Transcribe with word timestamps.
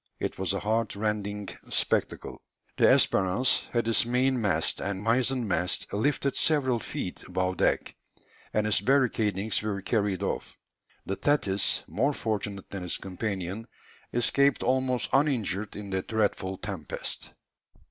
It 0.19 0.39
was 0.39 0.53
a 0.53 0.59
heart 0.59 0.95
rending 0.95 1.47
spectacle! 1.69 2.41
The 2.75 2.85
Espérance 2.85 3.69
had 3.69 3.87
its 3.87 4.03
main 4.03 4.41
mast 4.41 4.81
and 4.81 5.03
mizen 5.05 5.47
mast 5.47 5.93
lifted 5.93 6.35
several 6.35 6.79
feet 6.79 7.21
above 7.27 7.57
deck, 7.57 7.93
and 8.51 8.65
its 8.65 8.81
barricadings 8.81 9.61
were 9.61 9.83
carried 9.83 10.23
off; 10.23 10.57
the 11.05 11.15
Thetis, 11.17 11.83
more 11.87 12.13
fortunate 12.15 12.67
than 12.71 12.83
its 12.83 12.97
companion, 12.97 13.67
escaped 14.11 14.63
almost 14.63 15.07
uninjured 15.13 15.75
in 15.75 15.91
the 15.91 16.01
dreadful 16.01 16.57
tempest. 16.57 17.35